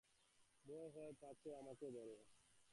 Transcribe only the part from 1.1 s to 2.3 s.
পাছে আমাকেও ধরে।